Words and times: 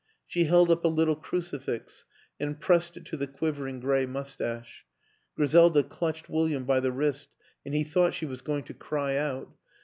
She 0.25 0.45
held 0.45 0.71
up 0.71 0.83
a 0.83 0.87
little 0.87 1.15
crucifix 1.15 2.05
and 2.39 2.59
pressed 2.59 2.97
it 2.97 3.05
to 3.05 3.17
the 3.17 3.27
quivering 3.27 3.79
gray 3.79 4.07
mustache.... 4.07 4.83
Griselda 5.35 5.83
clutched 5.83 6.27
William 6.27 6.65
by 6.65 6.79
the 6.79 6.91
wrist 6.91 7.35
and 7.63 7.75
he 7.75 7.83
thought 7.83 8.15
she 8.15 8.25
was 8.25 8.41
going 8.41 8.63
to 8.63 8.73
cry 8.73 9.15
out. 9.15 9.55